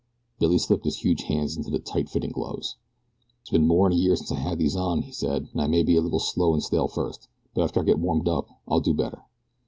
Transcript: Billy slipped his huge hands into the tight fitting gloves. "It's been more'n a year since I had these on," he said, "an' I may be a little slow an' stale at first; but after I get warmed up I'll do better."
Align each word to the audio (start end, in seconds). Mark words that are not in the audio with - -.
Billy 0.39 0.57
slipped 0.57 0.85
his 0.85 1.01
huge 1.05 1.25
hands 1.25 1.55
into 1.55 1.69
the 1.69 1.77
tight 1.77 2.09
fitting 2.09 2.31
gloves. 2.31 2.75
"It's 3.41 3.51
been 3.51 3.67
more'n 3.67 3.91
a 3.91 3.95
year 3.95 4.15
since 4.15 4.31
I 4.31 4.37
had 4.39 4.57
these 4.57 4.75
on," 4.75 5.03
he 5.03 5.11
said, 5.11 5.49
"an' 5.53 5.59
I 5.59 5.67
may 5.67 5.83
be 5.83 5.95
a 5.95 6.01
little 6.01 6.17
slow 6.17 6.55
an' 6.55 6.61
stale 6.61 6.85
at 6.85 6.91
first; 6.95 7.27
but 7.53 7.61
after 7.61 7.81
I 7.81 7.83
get 7.83 7.99
warmed 7.99 8.27
up 8.27 8.49
I'll 8.67 8.79
do 8.79 8.95
better." 8.95 9.21